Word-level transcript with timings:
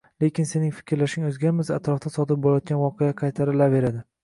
Lekin 0.23 0.45
sening 0.51 0.71
fikrlashing 0.77 1.27
o‘zgarmasa, 1.27 1.77
atrofda 1.77 2.13
sodir 2.15 2.41
bo‘layotgan 2.47 2.83
voqealar 2.87 3.17
qaytarilaveradi. 3.23 4.07